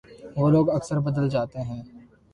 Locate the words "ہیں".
1.61-1.81